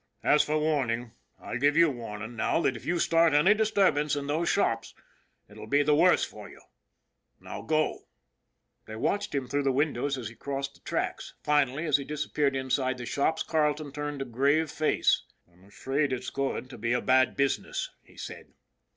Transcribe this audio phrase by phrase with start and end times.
[0.33, 3.69] "As for warn ing, I give you warning now that if you start any dis
[3.69, 4.95] turbance in those shops
[5.47, 6.59] it will be the worse for you.
[7.39, 8.07] Now go!"
[8.87, 10.71] They watched him through the windows as he 14 ON THE IRON AT BIG CLOUD
[10.71, 11.33] crossed the tracks.
[11.43, 15.21] Finally, as he disappeared inside the shops, Carleton turned with a grave face."
[15.53, 18.53] I'm afraid it's going to be a bad business," he said.